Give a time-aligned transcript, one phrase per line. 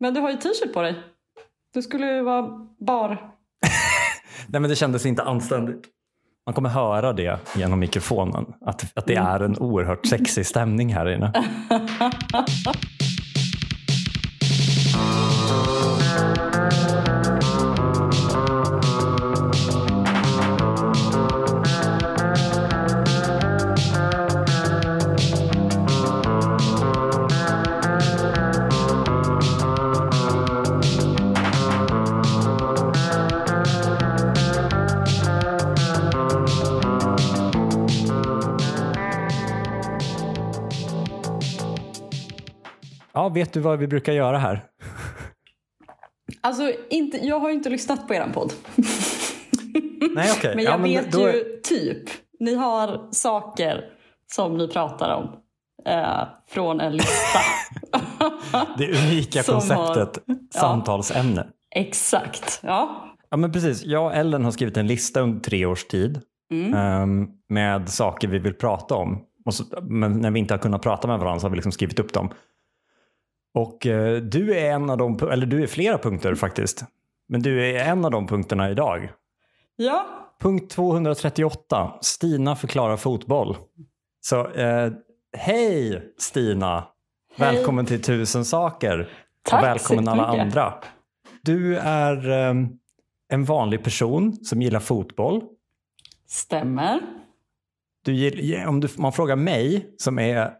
[0.00, 0.94] Men du har ju t-shirt på dig.
[1.74, 2.42] Du skulle ju vara
[2.86, 3.08] bar.
[4.46, 5.84] Nej men det kändes inte anständigt.
[6.46, 8.46] Man kommer höra det genom mikrofonen.
[8.66, 9.26] Att, att det Mm.
[9.28, 11.32] är en oerhört sexig stämning här inne.
[43.32, 44.64] vet du vad vi brukar göra här?
[46.40, 48.52] Alltså, inte, jag har ju inte lyssnat på er podd.
[50.14, 50.54] Nej, okej.
[50.56, 52.02] Men jag Ja, men vet då- ju typ.
[52.40, 53.84] Ni har saker
[54.32, 55.36] som ni pratar om.
[55.86, 57.38] Eh, från en lista.
[58.78, 60.24] Det unika Som har- konceptet
[60.54, 61.46] samtalsämne.
[61.74, 62.60] Exakt.
[62.62, 63.06] Ja.
[63.30, 63.84] Ja, men precis.
[63.84, 66.20] Jag och Ellen har skrivit en lista under tre års tid
[66.52, 66.74] Mm.
[66.74, 69.24] ehm, med saker vi vill prata om.
[69.50, 71.98] Så, men när vi inte har kunnat prata med varandra så har vi liksom skrivit
[71.98, 72.30] upp dem.
[73.54, 76.84] Och eh, du är en av de, eller du är flera punkter faktiskt.
[77.28, 79.12] Men du är en av de punkterna idag.
[79.76, 80.06] Ja.
[80.40, 81.92] Punkt 238.
[82.00, 83.56] Stina förklarar fotboll.
[84.20, 84.92] Så eh,
[85.36, 86.84] hej Stina!
[87.36, 87.56] Hej.
[87.56, 89.12] Välkommen till Tusen saker.
[89.42, 90.74] Tack och välkommen alla andra.
[91.42, 92.54] Du är eh,
[93.28, 95.42] en vanlig person som gillar fotboll.
[96.26, 97.00] Stämmer.
[98.04, 100.52] Du, om du, man frågar mig som är...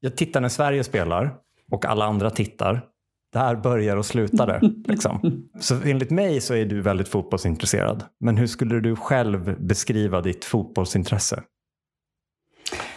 [0.00, 1.36] Jag tittar när Sverige spelar
[1.72, 2.84] och alla andra tittar.
[3.32, 4.60] Där börjar och slutar det.
[4.92, 5.48] Liksom.
[5.60, 8.04] Så enligt mig så är du väldigt fotbollsintresserad.
[8.20, 11.42] Men hur skulle du själv beskriva ditt fotbollsintresse?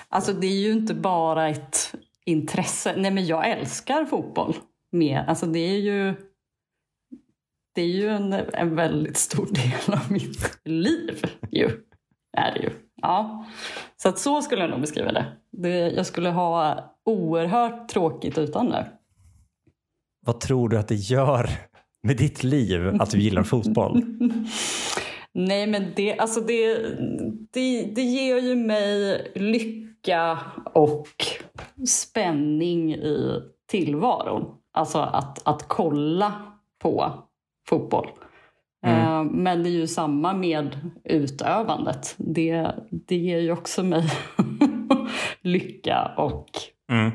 [0.09, 1.95] Alltså det är ju inte bara ett
[2.26, 2.95] intresse.
[2.98, 4.56] Nej men jag älskar fotboll.
[4.92, 5.23] Mer.
[5.28, 6.16] Alltså det är ju
[7.76, 11.23] det är ju en, en väldigt stor del av mitt liv.
[11.52, 11.66] Ju.
[12.38, 12.70] Är det ju.
[13.10, 13.45] Ja.
[13.98, 15.26] Så att så skulle jag nog beskriva det.
[15.52, 15.92] det.
[15.92, 18.88] Jag skulle ha oerhört tråkigt utan det.
[20.26, 21.50] Vad tror du att det gör
[22.04, 24.04] med ditt liv att du gillar fotboll?
[25.32, 26.78] Nej, men det, alltså det,
[27.52, 30.39] det, det ger ju mig lycka
[30.73, 31.08] och
[31.88, 34.45] spänning i tillvaron.
[34.73, 36.33] Alltså att, att kolla
[36.82, 37.14] på
[37.70, 38.08] fotboll.
[38.86, 42.16] Eh, Men det är ju samma med utövandet.
[42.17, 42.72] Det,
[43.08, 44.04] det ger ju också mig
[45.42, 46.45] lycka och
[46.92, 47.12] Mm.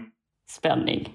[0.51, 1.09] spänning.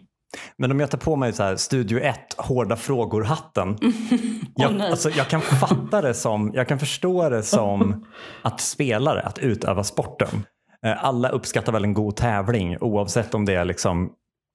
[0.58, 3.78] Men om jag tar på mig så här Studio 1, hårda frågor-hatten.
[4.56, 8.06] jag, alltså, jag kan fatta det som, jag kan förstå det som
[8.42, 10.46] att spelare, att utöva sporten.
[10.86, 14.10] Eh, Alla uppskattar väl en god tävling oavsett om det är liksom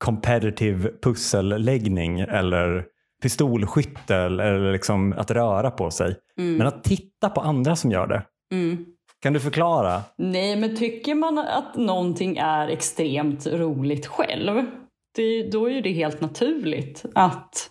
[0.05, 2.85] competitive pusselläggning eller
[3.25, 6.17] pistolskytte eller liksom att röra på sig.
[6.37, 8.23] Men att titta på andra som gör det.
[8.53, 8.85] Mm.
[9.21, 10.03] Kan du förklara?
[10.17, 14.67] Nej, men tycker man att någonting är extremt roligt själv,
[15.15, 17.71] det, då är ju det helt naturligt att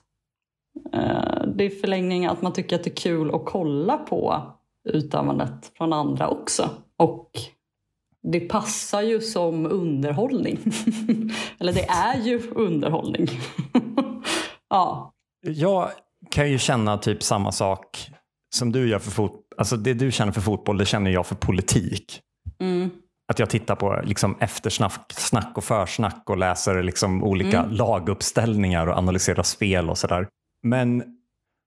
[0.93, 4.41] eh, det är förlängningen att man tycker att det är kul att kolla på
[4.89, 6.69] utövandet från andra också.
[6.97, 7.31] Och
[8.31, 10.59] det passar ju som underhållning.
[11.59, 13.27] Eller det är ju underhållning.
[14.69, 15.12] ja.
[15.43, 15.89] Jag
[16.31, 18.09] kan ju känna typ samma sak
[18.55, 19.41] som du gör för fotboll.
[19.57, 22.21] Alltså det du känner för fotboll, det känner jag för politik.
[22.59, 22.89] Mm.
[23.27, 28.97] Att jag tittar på liksom eftersnack snack och försnack och läser liksom olika laguppställningar och
[28.97, 30.27] analyserar spel och sådär.
[30.63, 31.03] Men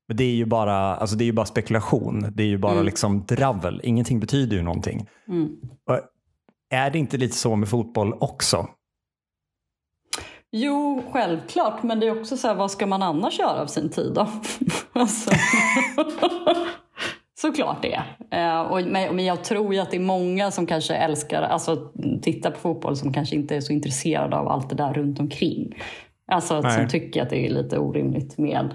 [0.09, 2.27] men det är ju bara, alltså det är ju bara spekulation.
[2.35, 3.81] Det är ju bara liksom dravel.
[3.85, 5.09] Ingenting betyder ju någonting.
[5.29, 5.57] Mm.
[6.71, 8.69] Är det inte lite så med fotboll också?
[10.53, 11.83] Jo, självklart.
[11.83, 14.29] Men det är också så här, vad ska man annars göra av sin tid då?
[14.93, 15.31] alltså.
[17.39, 18.03] Såklart det.
[18.31, 21.91] Eh, och, men, jag tror ju att det är många som kanske älskar, alltså
[22.23, 25.83] titta på fotboll som kanske inte är så intresserade av allt det där runt omkring.
[26.33, 26.73] Alltså Nej.
[26.73, 28.75] som tycker att det är lite orimligt med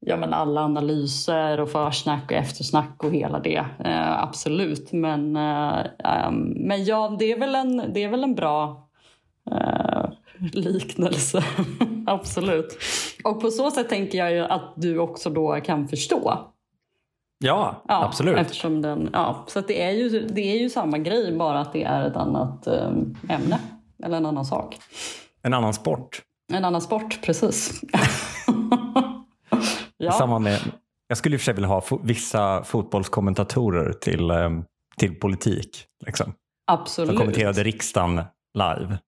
[0.00, 3.64] ja, men alla analyser och försnack och eftersnack och hela det.
[3.84, 4.92] Eh, absolut.
[4.92, 8.88] Men, eh, ehm, men ja, det är väl en, det är väl en bra
[9.50, 9.79] eh,
[10.52, 11.44] liknelse.
[12.06, 12.78] absolut.
[13.24, 16.46] Och på så sätt tänker jag ju att du också då kan förstå.
[17.44, 18.38] Ja, Ja, absolut.
[18.38, 21.82] Eftersom den, ja, så det, är ju, det är ju samma grej, bara att det
[21.82, 22.88] är ett annat eh,
[23.28, 23.60] ämne.
[24.04, 24.78] Eller en annan sak.
[25.42, 26.22] En annan sport.
[26.52, 27.80] En annan sport, precis.
[29.96, 30.12] ja.
[30.12, 30.58] Samma med,
[31.08, 34.50] jag skulle i och för sig vilja ha vissa fotbollskommentatorer till, eh,
[34.96, 35.86] till politik.
[36.06, 36.32] Liksom.
[36.66, 37.08] Absolut.
[37.08, 38.22] Som kommenterade riksdagen
[38.54, 38.98] live.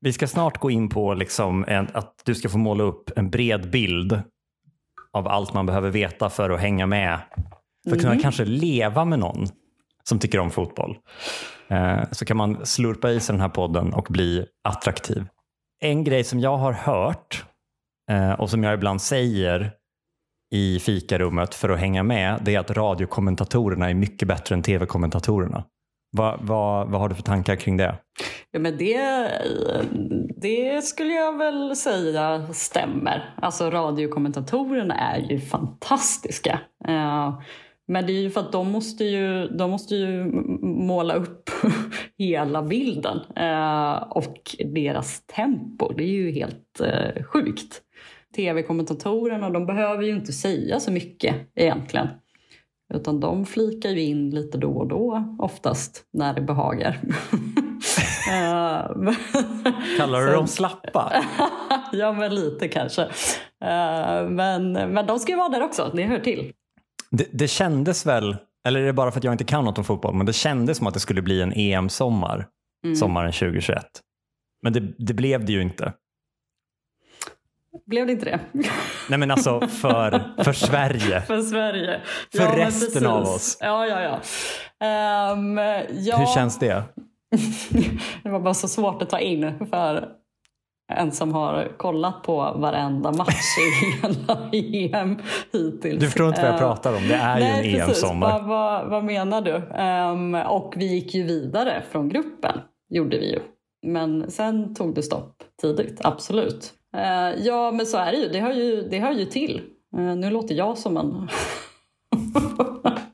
[0.00, 3.30] Vi ska snart gå in på liksom en, att du ska få måla upp en
[3.30, 4.22] bred bild
[5.12, 7.18] av allt man behöver veta för att hänga med.
[7.88, 8.22] För att kunna Mm.
[8.22, 9.46] kanske leva med någon
[10.08, 10.98] som tycker om fotboll.
[11.68, 15.26] Eh, så kan man slurpa i sig den här podden och bli attraktiv.
[15.80, 17.44] En grej som jag har hört
[18.10, 19.72] eh, och som jag ibland säger
[20.54, 25.64] i fikarummet för att hänga med, det är att radiokommentatorerna är mycket bättre än tv-kommentatorerna.
[26.10, 27.98] Vad, vad, vad har du för tankar kring det?
[28.50, 28.98] Ja, men det,
[30.36, 33.34] det skulle jag väl säga stämmer.
[33.36, 36.60] Alltså radiokommentatorerna är ju fantastiska.
[36.88, 37.40] Eh,
[37.88, 40.24] men det är ju för att de måste ju, de måste ju
[40.62, 41.50] måla upp
[42.18, 43.20] hela bilden.
[43.36, 47.82] Eh, och deras tempo, det är ju helt eh, sjukt.
[48.36, 52.08] Tv-kommentatorerna, de behöver ju inte säga så mycket egentligen.
[52.94, 57.00] Utan de flikar ju in lite då och då oftast när det behagar.
[58.28, 59.12] Eh,
[59.98, 61.12] Kallar du dem slappa?
[61.92, 63.02] ja, men lite kanske.
[63.64, 66.52] Eh, men, men de ska ju vara där också, det hör till.
[67.10, 68.36] Det, det kändes väl,
[68.66, 70.78] eller är det bara för att jag inte kan något om fotboll, men det kändes
[70.78, 72.46] som att det skulle bli en EM-sommar
[72.84, 72.96] Mm.
[72.96, 73.84] sommaren 2021.
[74.62, 75.92] Men det, det blev det ju inte.
[77.86, 78.40] Blev det inte det?
[79.08, 81.20] Nej men alltså för, för Sverige.
[81.26, 82.00] För Sverige.
[82.36, 83.58] För men resten av oss.
[83.60, 84.20] Ja, ja, ja.
[84.86, 85.58] Ehm,
[85.90, 86.16] ja.
[86.16, 86.82] Hur känns det?
[88.22, 90.08] det var bara så svårt att ta in för
[90.92, 95.18] en som har kollat på varenda match i hela EM
[95.52, 96.00] hittills.
[96.00, 97.08] Du förstår inte vad jag Eh, pratar om.
[97.08, 97.80] Det är ju en Nej.
[97.80, 98.30] EM-sommar.
[98.30, 99.54] Vad, vad, vad menar du?
[99.74, 102.60] Ehm, och vi gick ju vidare från gruppen,
[102.90, 103.40] gjorde vi ju.
[103.86, 106.72] Men sen tog det stopp tidigt, absolut.
[106.96, 108.28] Eh, ja, men så är det ju.
[108.28, 109.62] Det hör ju, det hör ju till.
[109.96, 111.28] Eh, nu låter jag som en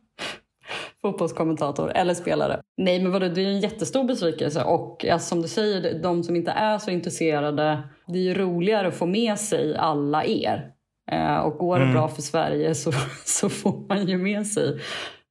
[1.04, 2.60] fotbollskommentator eller spelare.
[2.76, 4.64] Nej, men vadå, det är ju en jättestor besvikelse.
[4.64, 8.88] Och ja, som du säger, de som inte är så intresserade, det är ju roligare
[8.88, 10.70] att få med sig alla er.
[11.10, 11.94] Eh, och går det Mm.
[11.94, 12.92] bra för Sverige så,
[13.24, 14.80] så får man ju med sig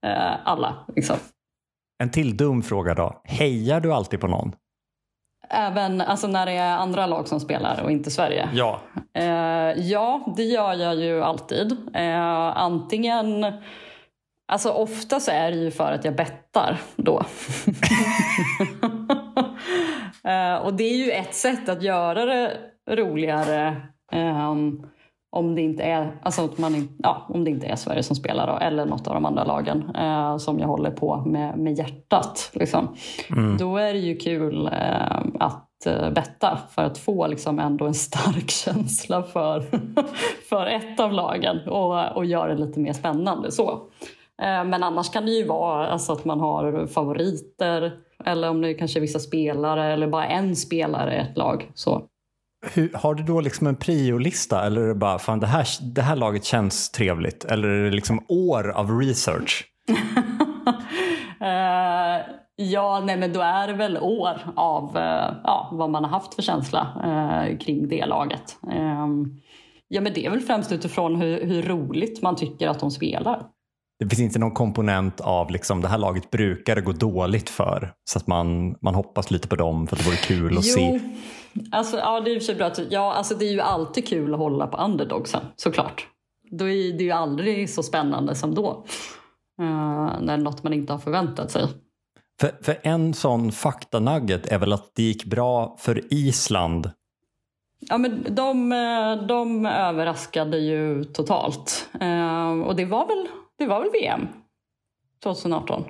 [0.06, 0.86] eh, alla.
[0.96, 1.16] Liksom.
[2.04, 3.22] En till dum fråga då.
[3.24, 4.56] Hejar du alltid på någon?
[5.50, 8.50] Även alltså, när det är andra lag som spelar och inte Sverige.
[8.54, 8.80] Ja.
[9.14, 9.26] Eh,
[9.90, 11.72] ja, det gör jag ju alltid.
[11.94, 13.46] Eh, antingen...
[14.54, 17.18] Alltså ofta så är det ju för att jag bettar då.
[20.30, 22.58] eh, och det är ju ett sätt att göra det
[22.90, 24.84] roligare ehm,
[25.32, 28.48] om, det inte är, alltså att man, ja, om det inte är Sverige som spelar
[28.48, 32.52] då, eller något av de andra lagen eh, som jag håller på med, med hjärtat.
[32.54, 32.96] Liksom.
[33.30, 33.58] Mm.
[33.58, 35.70] Då är det ju kul eh, att
[36.16, 39.64] betta för att få liksom ändå en stark känsla för,
[40.50, 43.52] för ett av lagen och, och göra det lite mer spännande.
[43.52, 43.90] så.
[44.42, 47.92] Eh, men annars kan det ju vara alltså, att man har favoriter
[48.26, 51.72] eller om det är kanske är vissa spelare eller bara en spelare i ett lag.
[51.74, 52.04] Så.
[52.74, 56.02] Hur, har du då liksom en priolista eller är det bara fan det här, det
[56.02, 57.46] här laget känns trevligt?
[57.46, 59.66] Eller är det liksom år av research?
[61.42, 62.22] Eh,
[62.56, 66.34] ja, nej men då är det väl år av eh, ja, vad man har haft
[66.34, 68.58] för känsla eh, kring det laget.
[68.72, 69.08] Eh,
[69.88, 73.46] ja, men det är väl främst utifrån hur, hur roligt man tycker att de spelar.
[74.00, 77.94] Det finns inte någon komponent av liksom, det här laget brukar det gå dåligt för.
[78.06, 81.00] Så att man, man hoppas lite på dem för att det vore kul att se.
[81.72, 82.72] alltså, ja, det är sig bra.
[82.90, 86.08] Ja, alltså, det är ju alltid kul att hålla på underdogsen, såklart.
[86.52, 88.86] Då är det ju aldrig så spännande som då.
[89.60, 91.68] Eh, när något man inte har förväntat sig.
[92.40, 96.92] För, för en sån faktanugget är väl att det gick bra för Island.
[97.80, 101.90] Ja, men de, eh, de överraskade ju totalt.
[102.02, 104.28] Eh, och det var, väl, det var väl VM
[105.24, 105.84] 2018.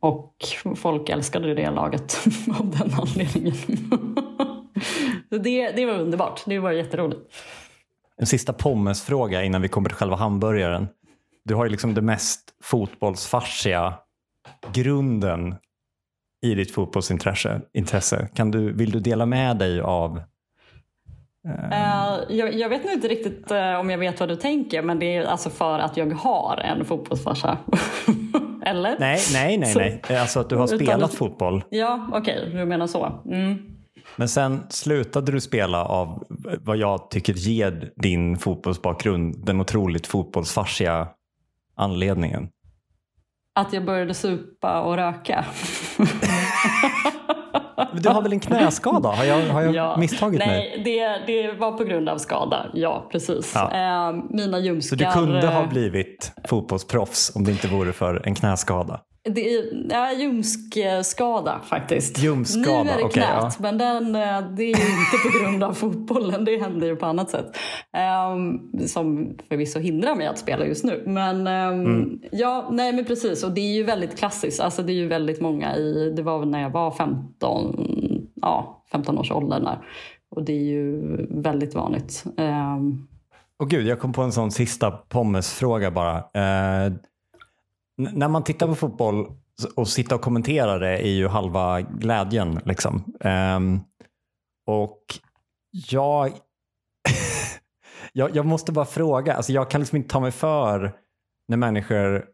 [0.00, 0.34] Och
[0.76, 2.18] folk älskade det laget
[2.60, 3.54] av den anledningen.
[5.28, 6.42] Så det, det var underbart.
[6.46, 7.34] Det var jätteroligt.
[8.16, 10.88] En sista pommesfråga innan vi kommer till själva hamburgaren.
[11.44, 13.94] Du har ju liksom det mest fotbollsfarsiga
[14.72, 15.54] grunden
[16.42, 17.60] i ditt fotbollsintresse.
[17.72, 18.28] Intresse.
[18.34, 20.22] Kan du, vill du dela med dig av
[21.48, 25.16] Eh, jag, jag vet inte riktigt eh, om jag vet vad du tänker, men det
[25.16, 27.58] är alltså för att jag har en fotbollsfarsa.
[28.66, 28.96] Eller?
[28.98, 30.02] Nej, nej, nej, Så- nej.
[30.20, 31.64] Alltså att du har spelat fotboll.
[31.70, 33.22] Ja, okej, du menar så.
[33.26, 33.58] Mm.
[34.16, 36.24] Men sen slutade du spela av
[36.60, 41.08] vad jag tycker ger din fotbollsbakgrund den otroligt fotbollsfarsiga
[41.76, 42.48] anledningen.
[43.54, 45.44] Att jag började supa och röka.
[47.94, 49.08] Du har väl en knäskada?
[49.08, 50.48] Har jag, har jag misstagit mig?
[50.48, 52.66] Nej, det, det var på grund av skada.
[52.74, 53.52] Ja, precis.
[53.54, 53.70] Ja.
[53.72, 54.96] Eh, mina Så ljumskar...
[54.96, 59.00] du kunde ha eh, blivit fotbollsproffs om det inte vore för en knäskada?
[59.24, 62.18] Det är ja, ljumskskada faktiskt.
[62.18, 63.50] Ljumskskada, Nu är det knät, ja.
[63.58, 66.44] men den, eh, det är ju inte på grund av fotbollen.
[66.44, 67.56] Det händer ju på annat sätt.
[67.96, 71.02] Ehm, som förvisso hindrar mig att spela just nu.
[71.06, 72.20] Men ehm, Mm.
[72.32, 73.44] ja, nej men precis.
[73.44, 74.60] Och det är ju väldigt klassiskt.
[74.60, 78.84] Alltså det är ju väldigt många i, det var väl när jag var 15, ja,
[78.92, 79.78] 15 års ålder där.
[80.36, 81.00] Och det är ju
[81.30, 82.24] väldigt vanligt.
[82.36, 83.06] Ehm,
[83.58, 86.16] Och gud, jag kom på en sån sista pommesfråga bara.
[86.16, 86.92] Eh,
[88.02, 89.26] när man tittar på fotboll
[89.76, 92.60] och sitta och kommentera det är ju halva glädjen.
[92.64, 93.14] Liksom.
[93.20, 93.80] Um,
[94.66, 95.02] och
[95.70, 96.32] jag,
[98.12, 100.92] jag, jag måste bara fråga, alltså jag kan liksom inte ta mig för
[101.48, 102.24] när människor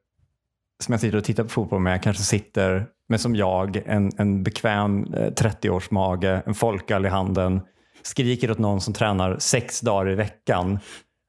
[0.85, 4.43] som jag sitter och tittar på fotboll med kanske sitter med som jag, en, en
[4.43, 7.61] bekväm eh, 30-års mage, en folköl i handen,
[8.03, 10.79] skriker åt någon som tränar sex dagar i veckan.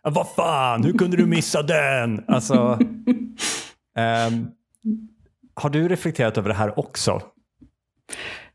[0.04, 2.24] Vad fan, hur kunde du missa den?
[2.28, 2.80] Alltså,
[3.98, 4.48] ehm,
[5.54, 7.22] har du reflekterat över det här också?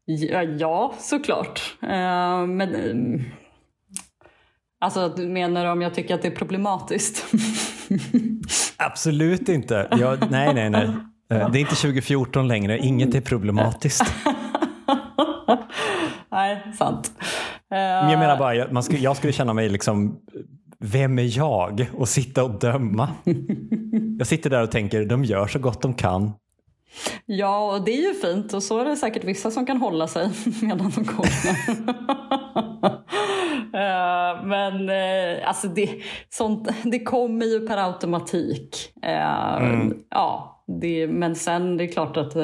[0.04, 1.76] Ja, ja såklart.
[1.82, 3.20] Eh, men, eh,
[4.80, 7.26] alltså, du menar om jag tycker att det är problematiskt?
[8.76, 9.88] Absolut inte.
[9.90, 10.88] Jag, nej, nej, nej.
[11.28, 12.78] Det är inte 2014 längre.
[12.78, 14.14] Inget är problematiskt.
[16.30, 17.12] Nej, sant.
[17.18, 17.24] Eh,
[17.70, 20.18] Men jag menar bara, jag, man skulle, jag skulle känna mig liksom,
[20.82, 21.86] vem är jag?
[21.96, 23.08] Och sitta och döma.
[24.18, 26.32] Jag sitter där och tänker, de gör så gott de kan.
[27.26, 30.06] Ja, och det är ju fint och så är det säkert vissa som kan hålla
[30.08, 30.30] sig
[30.62, 31.32] medan de kommer.
[33.74, 35.90] Eh, Men eh, alltså det,
[36.30, 38.92] sånt, det kommer ju per automatik.
[39.02, 42.36] Eh, Ja, det, men sen det är klart att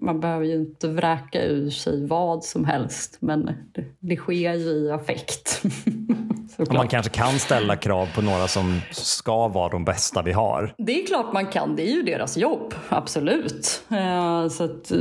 [0.00, 3.16] man behöver ju inte vräka ur sig vad som helst.
[3.20, 5.62] Men det, det sker ju i affekt.
[6.60, 6.76] Såklart.
[6.76, 10.74] man kanske kan ställa krav på några som ska vara de bästa vi har.
[10.78, 13.82] Det är klart man kan, det är ju deras jobb, absolut.
[13.90, 14.98] Eh, så att, eh,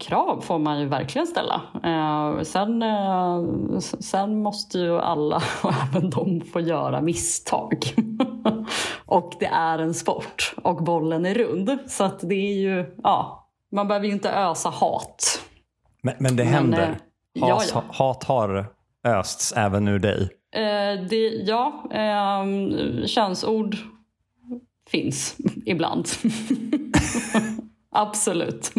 [0.00, 1.62] krav får man ju verkligen ställa.
[1.84, 2.84] Eh, sen,
[3.80, 7.84] sen måste ju alla, och även de, få göra misstag.
[9.06, 11.78] och det är en sport och bollen är rund.
[11.86, 15.40] Så att det är ju, ja, man behöver ju inte ösa hat.
[16.02, 16.98] Men, men det Men, händer.
[17.32, 17.82] ja, Has, ja.
[17.88, 18.66] Hat har
[19.06, 20.30] östs även ur dig.
[20.54, 22.44] Eh, det, ja, eh,
[23.06, 23.76] könsord
[24.90, 26.06] finns ibland.
[27.90, 28.72] Absolut.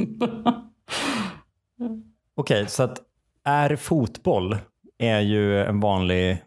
[2.36, 3.02] Okej, så att
[3.44, 4.58] är fotboll
[4.98, 6.38] är ju en vanlig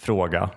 [0.00, 0.50] fråga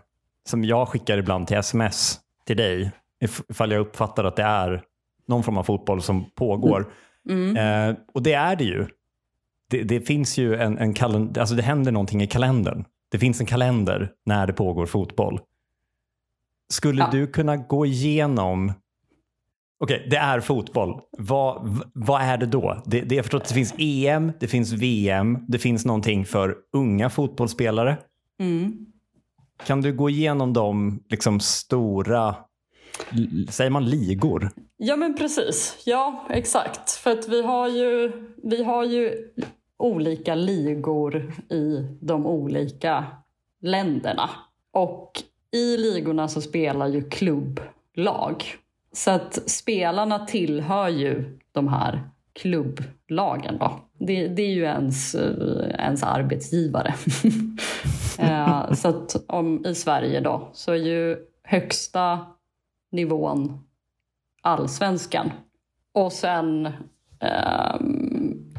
[0.49, 2.91] som jag skickar ibland till sms till dig
[3.23, 4.83] if- ifall jag uppfattar att det är
[5.27, 6.93] någon form av fotboll som pågår.
[7.57, 8.87] Eh, och det är det ju.
[9.69, 12.85] Det, det finns ju en, en kalender, alltså det händer någonting i kalendern.
[13.11, 15.39] Det finns en kalender när det pågår fotboll.
[16.69, 17.09] Skulle Ja.
[17.11, 18.73] du kunna gå igenom
[19.83, 21.01] Okej, det är fotboll.
[21.17, 22.83] Vad, vad är det då?
[22.85, 26.55] Det, det, jag förstår att det finns EM, det finns VM, det finns någonting för
[26.73, 27.97] unga fotbollsspelare.
[28.39, 28.85] Mm.
[29.65, 32.35] Kan du gå igenom de liksom stora,
[33.49, 34.51] säger man ligor?
[34.77, 36.91] Ja men precis, ja exakt.
[36.91, 38.11] För att vi har ju,
[38.43, 39.17] vi har ju
[39.81, 43.05] olika ligor i de olika
[43.61, 44.29] länderna.
[44.71, 45.11] Och
[45.51, 48.43] i ligorna så spelar ju klubblag.
[48.93, 53.79] Så att spelarna tillhör ju de här klubblagen då.
[53.99, 56.93] Det, det är ju ens, eh, ens arbetsgivare.
[58.19, 62.19] Eh, så att om, i Sverige då så är ju högsta
[62.91, 63.63] nivån
[64.41, 65.31] allsvenskan.
[65.93, 66.69] Och sen
[67.19, 68.10] ehm,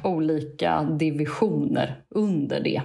[0.05, 2.83] olika divisioner under det.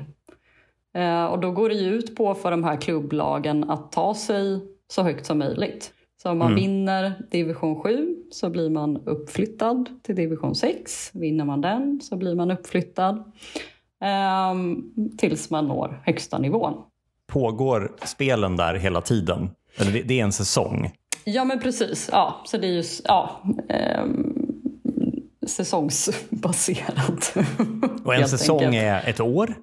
[0.93, 4.59] Eh, och då går det ju ut på för de här klubblagen att ta sig
[4.87, 5.93] så högt som möjligt.
[6.21, 11.11] Så om man vinner division 7 så blir man uppflyttad till division 6.
[11.13, 13.31] Vinner man den så blir man uppflyttad
[14.01, 16.73] ehm, tills man når högsta nivån.
[17.27, 19.49] Pågår spelen där hela tiden?
[19.77, 20.91] Eller det, är en säsong?
[21.25, 22.09] Ja, men precis.
[22.11, 24.46] Ja, så det är ju ja, ehm,
[25.47, 27.33] säsongsbaserat.
[28.05, 28.83] Och en säsong enkelt.
[28.83, 29.55] är ett år?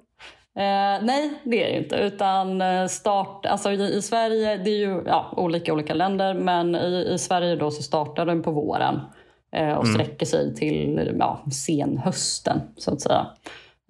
[0.57, 1.95] Eh, nej, det är det inte.
[1.95, 6.75] Utan eh, start, alltså i, i Sverige, det är ju ja, olika olika länder, men
[6.75, 8.99] i, i Sverige då så startar den på våren
[9.51, 13.27] eh, och sträcker sig till ja, senhösten så att säga.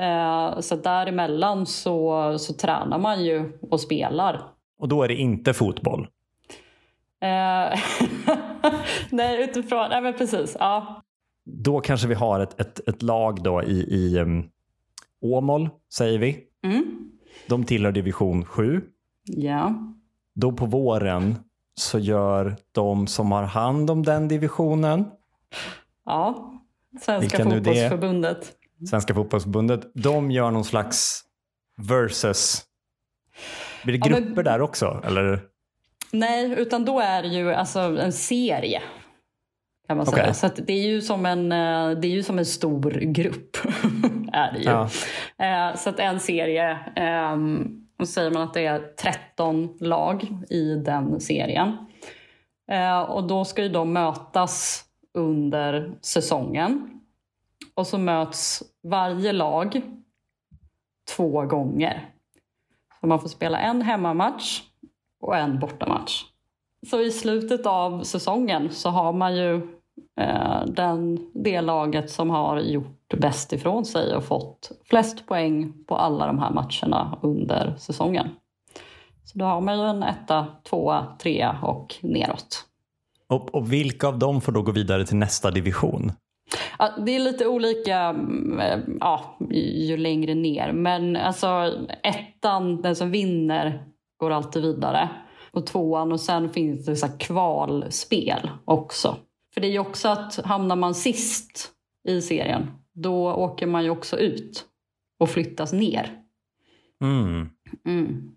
[0.02, 4.42] Eh, så däremellan så, så tränar man ju och spelar.
[4.80, 6.08] Och då är det inte fotboll?
[7.22, 7.80] Eh,
[9.10, 10.58] nej, utifrån, nej men precis.
[10.60, 11.02] Ja.
[11.46, 14.50] Då kanske vi har ett, ett, ett lag då i, i um,
[15.22, 16.44] Åmål, säger vi.
[16.64, 17.10] Mm.
[17.48, 18.82] De tillhör division 7.
[19.26, 19.74] Ja.
[20.36, 21.36] Då på våren
[21.76, 25.06] så gör de som har hand om den divisionen
[26.06, 26.52] Ja,
[27.02, 28.54] Svenska fotbollsförbundet.
[28.90, 31.24] Svenska fotbollsförbundet, de gör någon slags
[31.78, 32.64] versus.
[33.84, 35.02] Blir det Ja, men- grupper där också?
[35.06, 35.42] Eller?
[36.12, 38.82] Nej, utan då är det ju alltså en serie.
[39.88, 40.34] Kan man Okej.
[40.34, 40.34] säga.
[40.34, 43.58] Så det, är ju som en, eh, det är ju som en stor grupp.
[44.34, 44.64] är det ju.
[44.70, 44.90] Ja.
[45.72, 50.76] Eh, Så att en serie, ehm, då säger man att det är 13 lag i
[50.76, 51.78] den serien.
[52.72, 56.92] Eh, Och då ska ju de mötas under säsongen.
[57.74, 59.82] Och så möts varje lag
[61.16, 62.10] två gånger.
[63.02, 64.62] Så man får spela en hemmamatch
[65.22, 66.24] och en bortamatch.
[66.90, 69.75] Så i slutet av säsongen så har man ju
[70.68, 76.28] den, det laget som har gjort bäst ifrån sig och fått flest poäng på alla
[76.28, 78.30] de här matcherna under säsongen.
[79.24, 82.66] Så då har man ju en etta, tvåa, trea och neråt.
[83.28, 86.12] Och, och vilka av dem får då gå vidare till nästa division?
[86.80, 90.72] Ja, det är lite olika mm, eh, ja, ju längre ner.
[90.72, 91.74] Men alltså
[92.04, 93.84] ettan, den som vinner,
[94.18, 95.10] går alltid vidare.
[95.52, 99.18] Och tvåan och sen finns det så kvalspel också.
[99.56, 101.72] För det är ju också att hamnar man sist
[102.08, 104.66] i serien, då åker man ju också ut
[105.20, 106.20] och flyttas ner.
[107.04, 107.50] Mm.
[107.86, 108.32] Mm.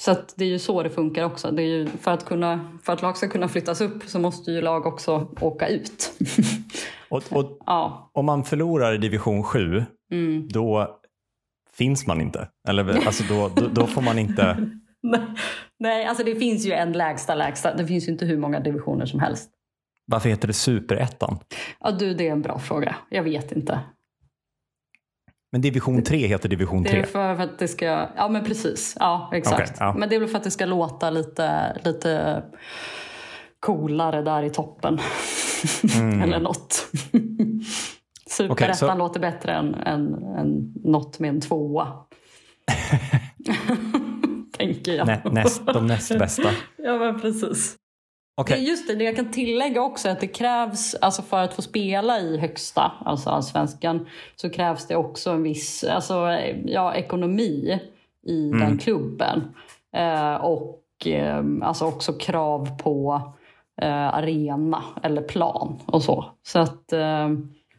[0.00, 1.50] Så det är ju så det funkar också.
[1.50, 4.52] Det är ju, för, att kunna, för att lag ska kunna flyttas upp så måste
[4.52, 6.12] ju lag också åka ut.
[7.08, 8.10] Och, och ja.
[8.14, 10.48] om man förlorar i division 7, Mm.
[10.48, 10.98] då
[11.72, 12.48] finns man inte.
[12.68, 14.70] Eller alltså då, då, då får man inte...
[15.78, 17.74] Nej, alltså det finns ju en lägsta lägsta.
[17.74, 19.50] Det finns ju inte hur många divisioner som helst.
[20.06, 21.38] Varför heter det superettan?
[21.80, 22.96] Ja, du, det är en bra fråga.
[23.10, 23.80] Jag vet inte.
[25.52, 26.98] Men division 3 heter division Det 3.
[27.00, 27.84] är för att det ska...
[28.16, 28.96] Ja, men precis.
[29.00, 29.60] Ja, exakt.
[29.70, 29.94] Okej, ja.
[29.98, 32.42] Men det är väl för att det ska låta lite, lite
[33.60, 34.98] coolare där i toppen.
[36.22, 36.72] Eller något.
[38.30, 41.88] Superettan Okej, så- låter bättre än, än, än något med en tvåa.
[44.58, 45.06] Tänker jag.
[45.06, 46.50] Nä, näst, de näst bästa.
[46.76, 47.76] Ja, men precis.
[48.54, 51.62] Det är just det, jag kan tillägga också att det krävs, alltså för att få
[51.62, 56.14] spela i högsta, alltså allsvenskan, så krävs det också en viss alltså,
[56.64, 57.80] ja, ekonomi
[58.26, 59.54] i den klubben.
[59.96, 63.22] Eh, och eh, alltså också krav på
[63.82, 66.24] eh, arena eller plan och så.
[66.42, 67.28] Så att, eh,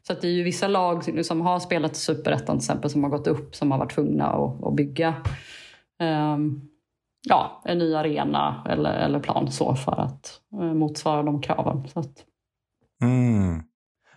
[0.07, 3.03] så att det är ju vissa lag som har spelat i Superettan till exempel som
[3.03, 5.13] har gått upp som har varit tvungna att, att bygga
[5.99, 6.61] ehm,
[7.29, 11.87] ja, en ny arena eller, eller plan så för att eh, motsvara de kraven.
[11.87, 12.13] Så att,
[13.03, 13.63] mm.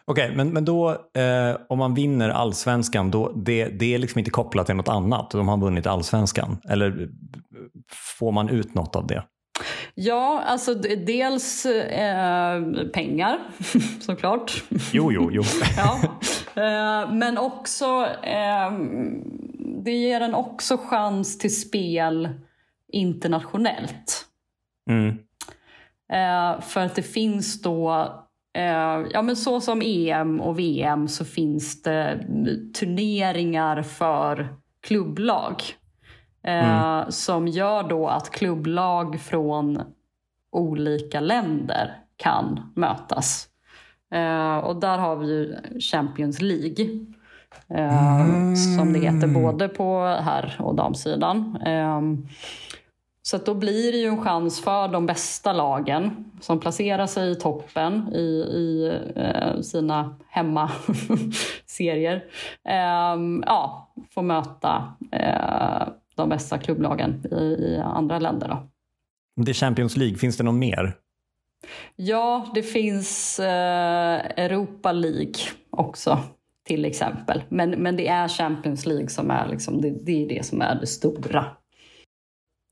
[0.05, 4.31] Okej, men, men då eh, om man vinner allsvenskan, då, det, det är liksom inte
[4.31, 5.31] kopplat till något annat.
[5.31, 6.59] De har vunnit allsvenskan.
[6.69, 7.09] Eller
[8.19, 9.25] får man ut något av det?
[9.95, 13.39] ja, alltså dels eh, pengar
[14.01, 14.65] såklart.
[14.93, 15.43] Jo, jo, jo.
[15.77, 16.01] ja.
[16.63, 18.73] eh, men också, eh,
[19.85, 22.29] det ger en också chans till spel
[22.93, 24.27] internationellt.
[24.91, 25.09] Mm.
[26.13, 27.91] Eh, för att det finns då,
[28.55, 32.27] eh, ja men så som EM och VM så finns det
[32.79, 34.49] turneringar för
[34.87, 35.63] klubblag.
[36.43, 39.83] Eh, Som gör då att klubblag från
[40.53, 43.49] olika länder kan mötas.
[44.15, 46.87] Eh, och där har vi ju Champions League.
[47.69, 51.59] Eh, Som det heter både på herr och damsidan.
[53.33, 57.31] Eh, så då blir det ju en chans för de bästa lagen som placerar sig
[57.31, 62.25] i toppen i, i eh, sina hemmaserier.
[63.15, 68.49] Um, ja, få möta eh, de bästa klubblagen i, i andra länder.
[68.49, 68.69] Då.
[69.45, 70.97] Det är Champions League, finns det någon mer?
[71.97, 75.35] Ja, det finns eh, Europa League
[75.71, 76.19] också
[76.67, 77.43] till exempel.
[77.49, 80.75] Men, men det är Champions League som är, liksom, det, det är det som är
[80.75, 81.47] det stora.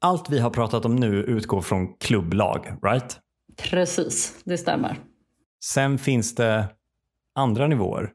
[0.00, 3.20] Allt vi har pratat om nu utgår från klubblag, right?
[3.56, 4.98] Precis, det stämmer.
[5.64, 6.68] Sen finns det
[7.34, 8.12] andra nivåer.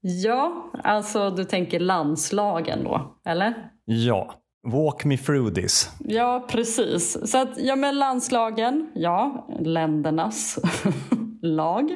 [0.00, 3.70] Ja, alltså du tänker landslagen då, eller?
[3.84, 5.90] Ja, walk me through this.
[5.98, 7.30] Ja, precis.
[7.30, 10.58] Så att, ja men landslagen, ja, ländernas
[11.42, 11.90] lag.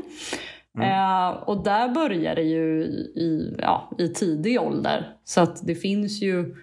[0.81, 2.83] Eh, och där börjar det ju
[3.14, 5.16] i, ja, i tidig ålder.
[5.25, 6.57] Så att det finns ju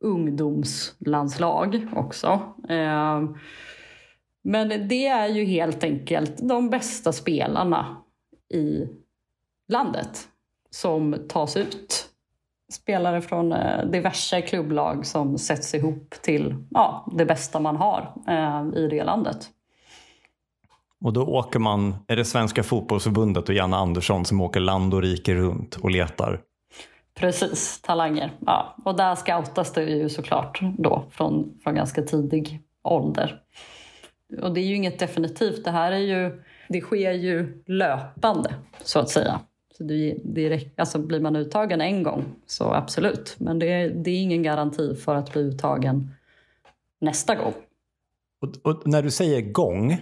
[0.00, 2.40] ungdomslandslag också.
[2.68, 3.36] Ehm,
[4.42, 7.96] men det är ju helt enkelt de bästa spelarna
[8.54, 8.86] i
[9.68, 10.28] landet
[10.70, 12.04] som tas ut.
[12.72, 18.74] Spelare från eh, diverse klubblag som sätts ihop till ja, det bästa man har ehm,
[18.74, 19.50] i det landet.
[21.00, 25.02] Och då åker man, är det Svenska fotbollsförbundet och Janne Andersson som åker land och
[25.02, 26.40] rike runt och letar?
[27.18, 28.32] Precis, talanger.
[28.46, 28.76] Ja.
[28.84, 33.42] Och där scoutas det ju såklart då från, från ganska tidig ålder.
[34.42, 38.98] Och det är ju inget definitivt, det här är ju, det sker ju löpande så
[38.98, 39.40] att säga.
[39.76, 44.22] Så det, det, alltså blir man uttagen en gång så absolut, men det, det är
[44.22, 46.10] ingen garanti för att bli uttagen
[47.00, 47.54] nästa gång.
[48.40, 49.98] Och, och när du säger gång,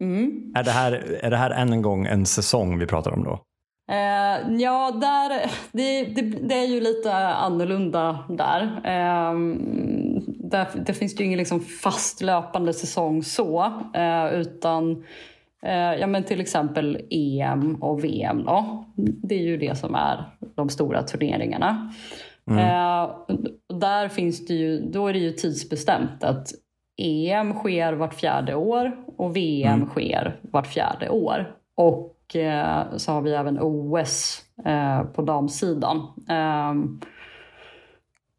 [0.00, 0.52] mm.
[0.56, 3.44] är, det här, är det här än en gång en säsong vi pratar om då?
[3.90, 8.62] Eh, ja, där, det, det, det, är ju lite annorlunda där.
[8.84, 9.34] Eh,
[10.26, 15.04] där det finns ju ingen liksom fast löpande säsong så, eh, utan
[15.62, 18.44] eh, ja, men till exempel EM och VM.
[18.44, 18.84] Då.
[18.96, 20.24] Det är ju det som är
[20.54, 21.92] de stora turneringarna.
[22.50, 22.58] Mm.
[22.58, 23.10] Eh,
[23.78, 26.48] där finns det ju, då är det ju tidsbestämt att
[27.02, 29.88] EM sker vart fjärde år och VM mm.
[29.88, 31.54] sker vart fjärde år.
[31.76, 36.06] Och och eh, så har vi även OS eh, på damsidan.
[36.28, 37.00] Ehm,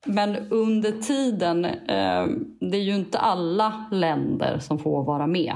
[0.06, 5.56] men under tiden, ehm, det är ju inte alla länder som får vara med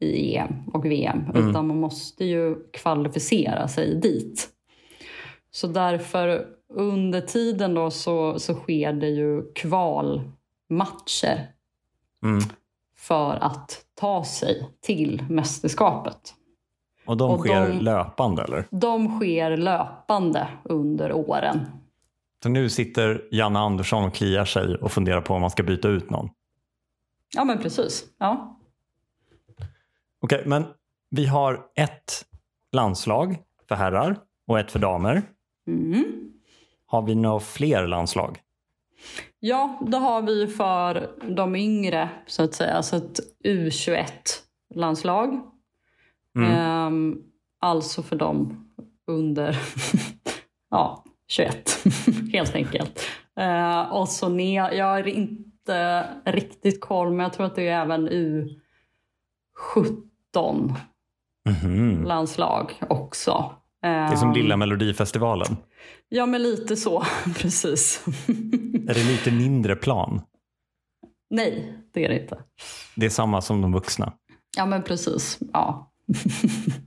[0.00, 1.50] i EM och VM, mm.
[1.50, 4.48] utan man måste ju kvalificera sig dit.
[5.50, 10.28] Så därför under tiden då så, så sker det ju kvalmatcher
[12.22, 12.40] mm.
[12.96, 16.34] för att ta sig till mästerskapet.
[17.06, 18.64] Och de och sker de, löpande eller?
[18.70, 21.60] De sker löpande under åren.
[22.42, 25.88] Så nu sitter Janne Andersson och kliar sig och funderar på om man ska byta
[25.88, 26.30] ut någon?
[27.34, 28.04] Ja men precis.
[28.18, 28.60] Ja.
[30.20, 30.64] Okej, okay, men
[31.10, 32.24] vi har ett
[32.72, 33.36] landslag
[33.68, 35.22] för herrar och ett för damer.
[35.68, 36.04] Mm.
[36.86, 38.40] Har vi några fler landslag?
[39.40, 42.82] Ja, det har vi för de yngre så att säga.
[42.82, 45.40] Så ett U21-landslag
[46.38, 46.86] Mm.
[46.86, 47.22] Um,
[47.60, 48.70] alltså för dem
[49.06, 49.58] under
[50.70, 51.84] ja, 21
[52.32, 53.00] helt enkelt.
[53.40, 57.82] Uh, och så ner, jag har inte riktigt koll men jag tror att det är
[57.82, 60.74] även U17
[61.62, 62.02] mm.
[62.02, 63.54] landslag också.
[63.80, 65.56] Det är som lilla Melodifestivalen?
[66.08, 67.04] Ja, men lite så.
[67.36, 68.04] Precis.
[68.88, 70.20] är det lite mindre plan?
[71.30, 72.38] Nej, det är det inte.
[72.96, 74.12] Det är samma som de vuxna?
[74.56, 75.38] Ja, men precis.
[75.52, 75.93] Ja.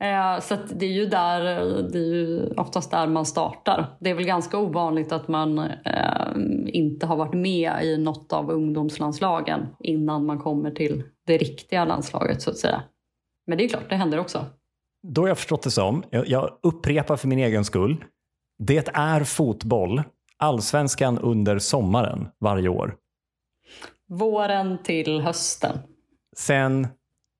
[0.00, 1.42] Eh, så det är ju där,
[1.82, 3.96] det är ju oftast där man startar.
[4.00, 6.32] Det är väl ganska ovanligt att man eh,
[6.66, 12.42] inte har varit med i något av ungdomslandslagen innan man kommer till det riktiga landslaget
[12.42, 12.82] så att säga.
[13.46, 14.46] Men det är klart, det händer också.
[15.02, 18.04] Då har jag förstått det som, jag upprepar för min egen skull,
[18.58, 20.02] det är fotboll,
[20.36, 22.96] allsvenskan under sommaren varje år.
[24.08, 25.78] Våren till hösten.
[26.36, 26.86] Sen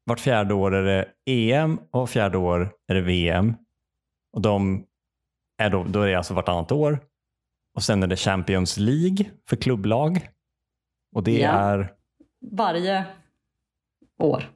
[0.04, 3.54] vart fjärde år är det EM och fjärde år är det VM.
[4.32, 4.86] Och de
[5.58, 6.98] är då, då är det alltså vartannat år.
[7.74, 10.28] Och sen är det Champions League för klubblag.
[11.14, 11.50] Och det ja.
[11.50, 11.92] är?
[12.50, 13.04] Varje
[14.18, 14.50] år.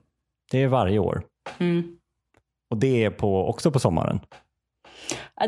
[0.51, 1.23] Det är varje år.
[1.59, 1.99] Mm.
[2.71, 4.21] Och det är på, också på sommaren?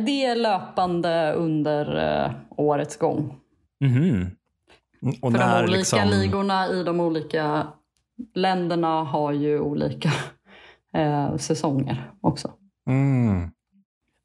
[0.06, 3.40] Det är löpande under uh, årets gång.
[3.84, 4.36] Mm.
[5.22, 6.08] Och för de olika liksom...
[6.08, 7.66] ligorna i de olika
[8.34, 10.12] länderna har ju olika
[10.94, 12.50] eh, säsonger också.
[12.88, 13.50] Mm.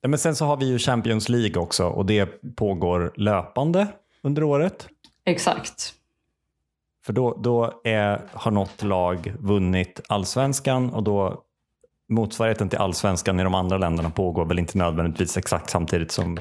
[0.08, 3.88] Men sen så har vi ju Champions League också och det pågår löpande
[4.24, 4.88] under året.
[5.26, 5.94] Exakt.
[7.06, 11.42] För då, då är, har något lag vunnit allsvenskan och då
[12.10, 16.40] motsvarigheten till allsvenskan i de andra länderna pågår väl inte nödvändigtvis exakt samtidigt som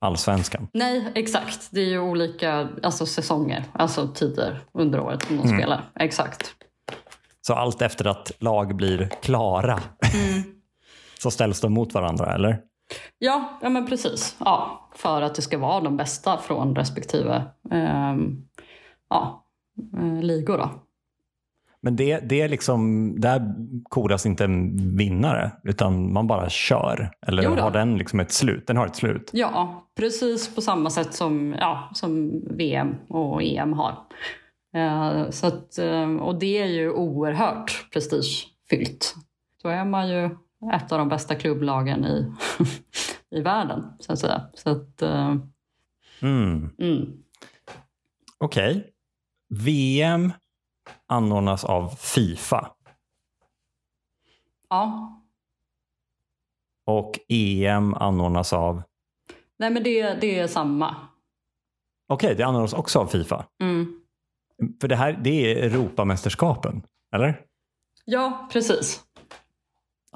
[0.00, 0.68] allsvenskan?
[0.72, 1.68] Nej, exakt.
[1.70, 5.58] Det är ju olika alltså, säsonger, alltså tider under året som de mm.
[5.58, 5.90] spelar.
[5.94, 6.54] Exakt.
[7.40, 9.80] Så allt efter att lag blir klara
[10.14, 10.42] mm.
[11.18, 12.60] så ställs de mot varandra, eller?
[13.18, 14.36] Ja, ja men precis.
[14.38, 18.16] Ja, för att det ska vara de bästa från respektive eh,
[19.10, 19.44] ja,
[20.22, 20.58] ligor.
[20.58, 20.70] Då.
[21.80, 27.10] Men det, det är liksom, där koras inte en vinnare utan man bara kör.
[27.26, 28.66] Eller har den liksom ett slut?
[28.66, 29.30] Den har ett slut?
[29.32, 33.94] Ja, precis på samma sätt som, ja, som VM och EM har.
[34.76, 39.14] Uh, så att, uh, och det är ju oerhört prestigefyllt.
[39.62, 40.24] Då är man ju
[40.74, 42.32] ett av de bästa klubblagen i,
[43.36, 44.42] i världen, så att säga.
[44.54, 45.36] Så att, uh,
[46.22, 46.70] mm.
[46.78, 47.12] mm.
[48.38, 48.70] Okej.
[48.70, 48.82] Okay.
[49.64, 50.32] VM
[51.06, 52.70] anordnas av Fifa.
[54.68, 55.14] Ja.
[56.86, 58.82] Och EM anordnas av?
[59.58, 60.96] Nej men det, det är samma.
[62.08, 63.46] Okej, okay, det anordnas också av Fifa?
[63.62, 64.00] Mm.
[64.80, 66.82] För det här det är Europamästerskapen,
[67.14, 67.44] eller?
[68.04, 69.04] Ja, precis.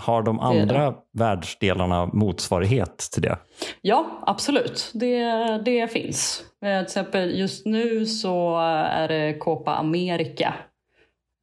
[0.02, 3.38] Har de Det är andra världsdelarna motsvarighet till det?
[3.80, 4.90] Ja, absolut.
[4.94, 5.24] Det,
[5.64, 6.44] det finns.
[6.62, 10.54] Eh, Till exempel just nu så är det Copa America.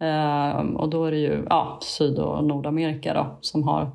[0.02, 3.92] Ehm, och då är det ju ja, Syd och Nordamerika då, som har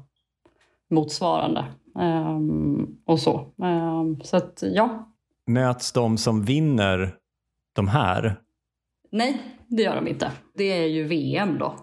[0.91, 1.65] motsvarande.
[2.01, 3.47] Ehm, och så.
[3.63, 5.11] Ehm, så att ja,
[5.47, 7.15] Möts de som vinner
[7.75, 8.37] de här?
[9.11, 10.31] nej, det gör de inte.
[10.55, 11.75] Det är ju VM då.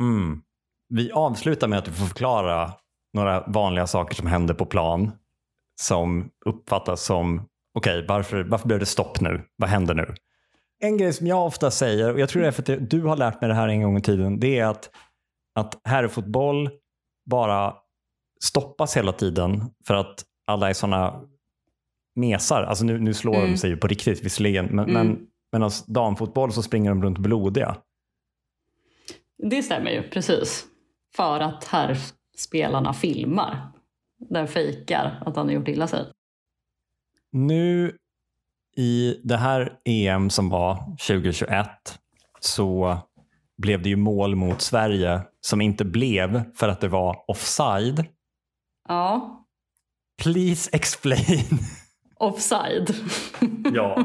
[0.00, 0.42] Mm.
[0.88, 2.72] Vi avslutar med att du får förklara
[3.12, 5.10] några vanliga saker som händer på plan
[5.80, 9.42] som uppfattas som okej, varför, varför blev det stopp nu?
[9.56, 10.14] Vad händer nu?
[10.80, 13.16] En grej som jag ofta säger, och jag tror det är för att du har
[13.16, 14.90] lärt mig det här en gång i tiden, det är att,
[15.54, 16.70] att herrfotboll
[17.30, 17.74] bara
[18.40, 21.20] stoppas hela tiden för att alla är sådana
[22.16, 22.62] mesar.
[22.62, 23.50] Alltså nu, nu slår Mm.
[23.50, 25.06] de sig ju på riktigt visserligen, men, Mm.
[25.06, 27.76] men medan damfotboll så springer de runt blodiga.
[29.50, 30.66] Det stämmer ju, precis.
[31.16, 31.98] För att här
[32.36, 33.72] spelarna filmar.
[34.30, 36.12] Den fejkar att han har gjort illa sig.
[37.32, 37.96] Nu
[38.76, 41.68] i det här EM som var 2021
[42.40, 42.98] så
[43.56, 48.06] blev det ju mål mot Sverige som inte blev för att det var offside.
[48.88, 49.38] Ja,
[50.22, 51.58] Please explain.
[52.18, 52.90] offside.
[53.74, 54.04] Ja.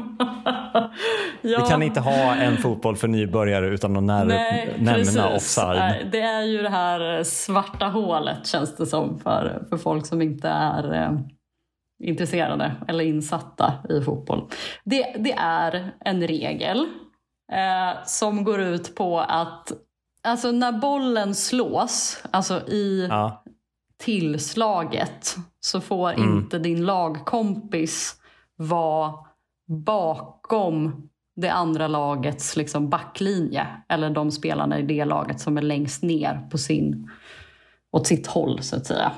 [1.42, 1.60] ja.
[1.64, 5.18] Vi kan inte ha en fotboll för nybörjare utan att när, Nej, nämna precis.
[5.18, 6.08] offside.
[6.12, 10.48] Det är ju det här svarta hålet känns det som för, för folk som inte
[10.48, 11.12] är eh,
[12.04, 14.48] intresserade eller insatta i fotboll.
[14.84, 16.86] Det, det är en regel
[17.52, 19.72] eh, som går ut på att
[20.22, 23.43] alltså när bollen slås, alltså i Ja.
[23.96, 26.36] Tillslaget så får Mm.
[26.36, 28.16] inte din lagkompis
[28.56, 29.14] vara
[29.66, 36.02] bakom det andra lagets liksom backlinje eller de spelarna i det laget som är längst
[36.02, 37.10] ner på sin,
[37.92, 39.12] åt sitt håll så att säga.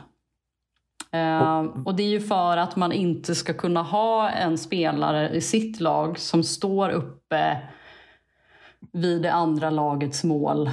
[1.11, 5.41] Eh, och det är ju för att man inte ska kunna ha en spelare i
[5.41, 7.59] sitt lag som står uppe
[8.93, 10.71] vid det andra lagets mål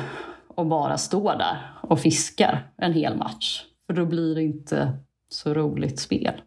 [0.47, 3.65] och bara står där och fiskar en hel match.
[3.87, 4.97] För då blir det inte
[5.29, 6.41] så roligt spel.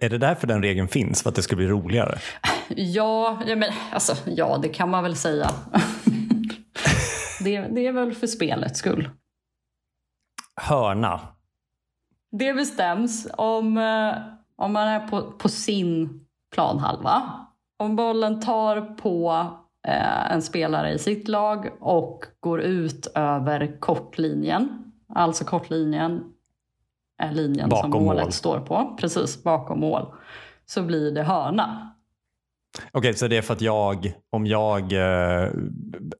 [0.00, 1.22] Är det därför den regeln finns?
[1.22, 2.18] För att det ska bli roligare?
[2.76, 5.46] Ja, ja, men, alltså, ja det kan man väl säga.
[7.44, 9.10] det, det är väl för spelets skull.
[10.56, 11.20] Hörna.
[12.30, 14.14] Det bestäms om, eh,
[14.56, 17.46] om man är på, på sin planhalva.
[17.76, 19.46] Om bollen tar på
[19.88, 24.87] eh, en spelare i sitt lag och går ut över kortlinjen.
[25.18, 26.24] Alltså kortlinjen
[27.22, 28.32] är linjen Bakom som målet mål.
[28.32, 28.96] står på.
[29.00, 30.06] Precis, bakom mål.
[30.66, 31.94] Så blir det hörna.
[32.92, 35.50] Okej, så det är för att jag, om jag eh,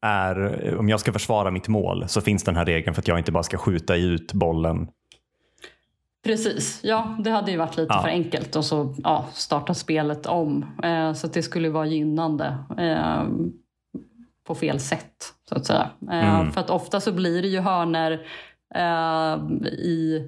[0.02, 3.18] är, om jag ska försvara mitt mål så finns den här regeln för att jag
[3.18, 4.88] inte bara ska skjuta ut bollen.
[6.24, 8.00] Precis, ja det hade ju varit lite Ja.
[8.02, 10.66] för enkelt och så ja, starta spelet om.
[10.82, 13.22] Eh, så det skulle vara gynnande eh,
[14.46, 15.14] på fel sätt
[15.48, 15.90] så att säga.
[16.12, 16.52] Eh, Mm.
[16.52, 18.20] För att ofta så blir det ju hörner
[19.72, 20.22] i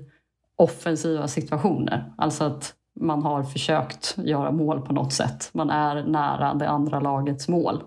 [0.56, 2.12] offensiva situationer.
[2.18, 5.50] Alltså att man har försökt göra mål på något sätt.
[5.52, 7.82] Man är nära det andra lagets mål.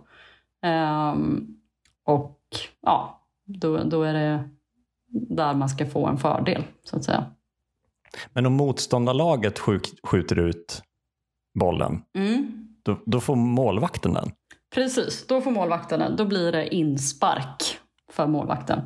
[0.66, 1.16] Eh,
[2.06, 2.40] och
[2.82, 4.50] ja, då, då är det
[5.10, 7.26] där man ska få en fördel så att säga.
[8.34, 9.60] Men om motståndarlaget
[10.04, 10.82] skjuter ut
[11.60, 12.68] bollen, Mm.
[12.84, 14.32] då, då får målvakten den.
[14.76, 16.16] Precis, då får målvakten den.
[16.16, 17.80] Då blir det inspark
[18.12, 18.82] för målvakten.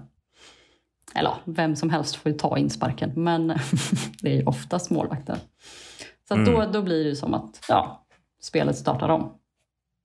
[1.18, 3.48] Eller vem som helst får ju ta insparken, men
[4.22, 5.38] det är ju oftast målvakten.
[6.28, 6.72] Så att då, Mm.
[6.72, 8.06] då blir det ju som att ja,
[8.42, 9.30] spelet startar om.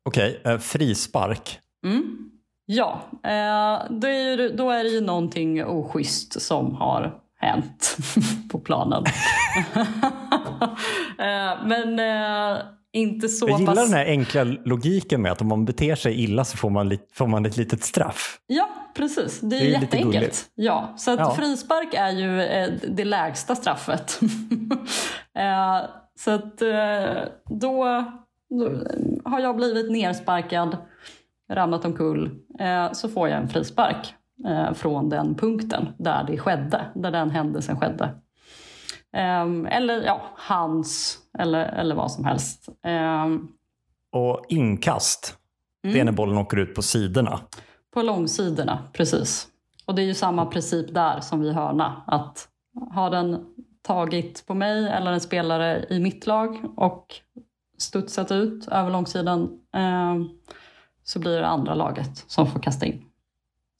[0.09, 1.59] Okej, eh, frispark.
[1.87, 2.31] Mm.
[2.67, 7.97] Ja, eh, då, är ju, då är det ju någonting oschysst som har hänt
[8.53, 9.05] på planen.
[11.19, 12.59] eh, men eh,
[12.93, 13.85] inte så Jag gillar pass...
[13.91, 17.01] den här enkla logiken med att om man beter sig illa så får man, li-
[17.15, 18.39] får man ett litet straff.
[18.47, 19.41] Ja, precis.
[19.41, 20.51] Det är, Det är jätteenkelt.
[20.55, 21.35] Ja, så att Ja.
[21.35, 24.21] frispark är ju eh, det lägsta straffet.
[25.39, 25.79] eh,
[26.19, 27.23] så att eh,
[27.61, 28.05] då,
[28.51, 28.71] då
[29.25, 30.77] har jag blivit nersparkad,
[31.53, 32.31] ramlat omkull,
[32.93, 34.15] så får jag en frispark
[34.75, 38.09] från den punkten där det skedde, där den händelsen skedde.
[39.17, 42.69] Ehm, eller ja, hans eller, eller vad som helst.
[42.83, 43.49] Ehm,
[44.11, 45.37] Och inkast,
[45.83, 47.41] det är när bollen åker ut på sidorna.
[47.95, 49.49] På långsidorna, precis.
[49.87, 52.03] Och det är ju samma princip där som vid hörna.
[52.07, 52.49] Att
[52.91, 53.47] har den
[53.83, 57.15] tagit på mig eller en spelare i mitt lag och
[57.79, 59.43] studsat ut över långsidan
[59.75, 60.17] eh,
[61.05, 63.05] så blir det andra laget som får kasta in.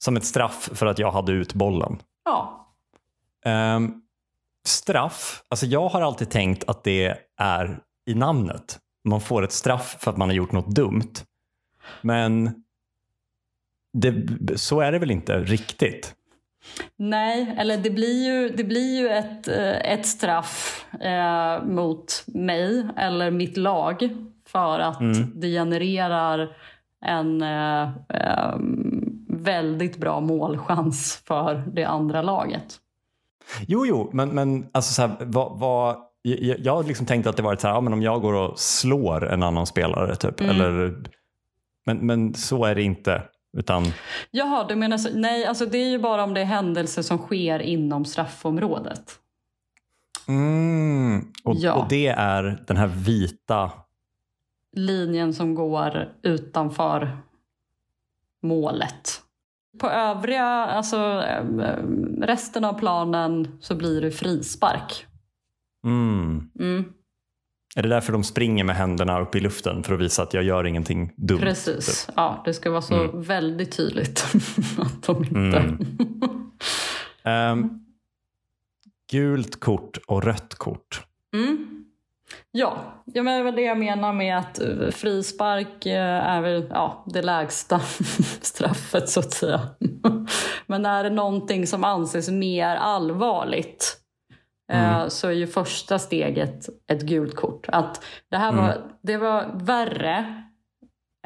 [0.03, 1.97] Som ett straff för att jag hade ut bollen.
[2.25, 2.59] Ja,
[3.45, 4.01] Ehm,
[4.65, 8.79] straff, alltså jag har alltid tänkt att det är i namnet.
[9.09, 11.11] Man får ett straff för att man har gjort något dumt.
[12.01, 12.63] Men
[13.93, 14.13] det,
[14.59, 16.15] så är det väl inte riktigt?
[16.95, 22.87] nej, eller det blir ju, det blir ju ett, eh, ett straff eh, mot mig
[22.97, 24.09] eller mitt lag
[24.47, 25.31] för att Mm.
[25.39, 26.57] det genererar
[27.05, 28.55] en eh, eh,
[29.27, 32.79] väldigt bra målchans för det andra laget.
[33.67, 37.37] Jo, jo, men, men alltså så här, vad, vad, jag, jag har liksom tänkt att
[37.37, 40.41] det varit så här, ja, men om jag går och slår en annan spelare typ.
[40.41, 40.55] Mm.
[40.55, 41.03] Eller,
[41.85, 43.23] men, men så är det inte.
[43.57, 43.85] Utan,
[44.31, 47.17] Jaha, du menar så, nej, alltså det är ju bara om det är händelser som
[47.17, 49.19] sker inom straffområdet.
[50.27, 51.73] mm, och, Ja.
[51.73, 53.71] och det är den här vita
[54.75, 57.17] linjen som går utanför
[58.41, 59.22] målet.
[59.79, 61.43] På övriga, alltså eh,
[62.21, 65.05] resten av planen så blir det frispark.
[65.85, 66.49] Mm.
[66.59, 66.85] Mm,
[67.75, 70.43] Är det därför de springer med händerna upp i luften för att visa att jag
[70.43, 71.39] gör ingenting dumt?
[71.39, 72.05] precis.
[72.05, 72.13] typ?
[72.17, 73.21] Ja, det ska vara så Mm.
[73.21, 74.25] väldigt tydligt
[74.77, 75.77] att de inte...
[77.23, 77.69] Ehm,
[79.11, 81.01] gult kort och rött kort.
[81.33, 81.72] Mm.
[82.51, 86.67] Ja, ja, men det var det jag menar med att eh, frispark eh, är väl
[86.69, 87.79] ja, det lägsta
[88.41, 89.61] straffet så att säga.
[90.67, 93.97] Men är det någonting som anses mer allvarligt
[94.71, 97.65] eh, så är ju första steget ett gult kort.
[97.67, 100.43] Att det här var, det var värre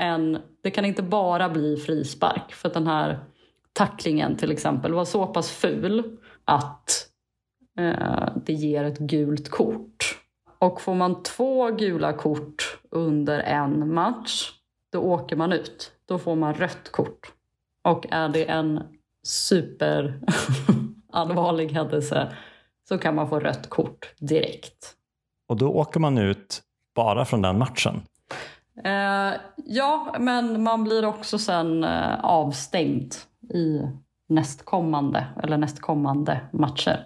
[0.01, 3.19] än, det kan inte bara bli frispark för att den här
[3.73, 7.07] tacklingen till exempel var så pass ful att
[7.79, 10.17] eh, det ger ett gult kort.
[10.59, 14.51] Och får man två gula kort under en match,
[14.91, 15.91] då åker man ut.
[16.05, 17.33] Då får man rött kort.
[17.83, 18.83] Och är det en
[19.23, 20.19] super
[21.11, 22.35] allvarlig händelse
[22.87, 24.93] så kan man få rött kort direkt.
[25.49, 26.61] Och då åker man ut
[26.95, 28.01] bara från den matchen.
[28.83, 29.33] Eh,
[29.65, 33.15] ja, men man blir också sen eh, avstängd
[33.53, 33.81] i
[34.29, 37.05] nästkommande, eller nästkommande matcher.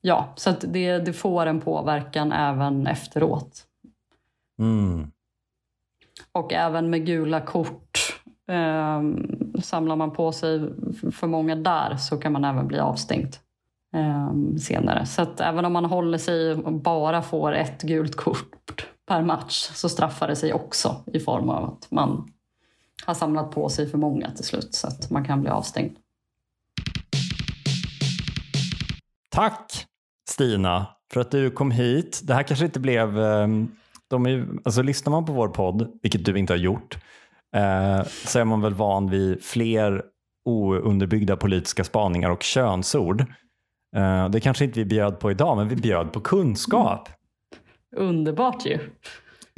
[0.00, 3.66] Ja, så att det, det får en påverkan även efteråt.
[4.58, 5.10] Mm.
[6.32, 8.20] Och även med gula kort.
[8.48, 9.02] Eh,
[9.62, 10.60] samlar man på sig
[11.12, 13.36] för många där så kan man även bli avstängd
[13.94, 15.06] eh, senare.
[15.06, 19.70] Så att även om man håller sig och bara får ett gult kort per match
[19.74, 22.32] så straffar det sig också i form av att man
[23.06, 25.96] har samlat på sig för många till slut så att man kan bli avstängd.
[29.28, 29.86] Tack
[30.40, 32.20] Stina för att du kom hit.
[32.24, 33.18] Det här kanske inte blev...
[33.18, 33.68] ehm,
[34.08, 36.98] De är, ju- alltså, lyssnar man på vår podd, vilket du inte har gjort,
[37.56, 40.02] eh, så är man väl van vid fler
[40.48, 43.20] ounderbyggda politiska spaningar och könsord.
[43.96, 47.08] Eh, det kanske inte vi bjöd på idag, men vi bjöd på kunskap.
[47.96, 48.78] Underbart ju!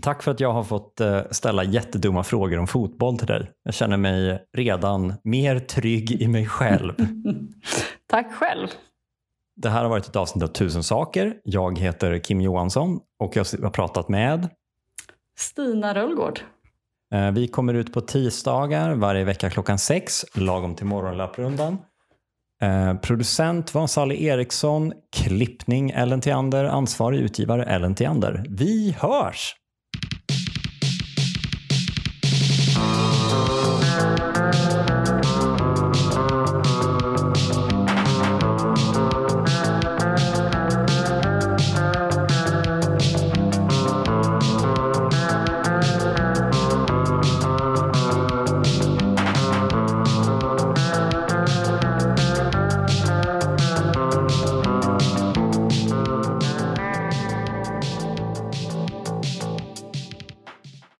[0.02, 3.50] Tack för att jag har fått eh, ställa jättedumma frågor om fotboll till dig.
[3.64, 6.94] Jag känner mig redan mer trygg i mig själv.
[8.06, 8.68] Tack själv!
[9.56, 11.34] Det här har varit ett avsnitt av Tusen saker.
[11.44, 14.48] Jag heter Kim Johansson och jag har pratat med.
[15.38, 16.40] Stina Rullgård.
[17.14, 21.78] Eh, Vi kommer ut på tisdagar varje vecka klockan sex, lagom till morgonlöprundan.
[22.62, 28.44] Eh, Producent var Sally Eriksson, klippning Ellen Theander, ansvarig utgivare Ellen Theander.
[28.48, 29.54] Vi hörs!